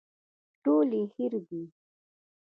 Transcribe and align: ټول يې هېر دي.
ټول 0.63 0.89
يې 0.97 1.03
هېر 1.13 1.33
دي. 1.49 1.63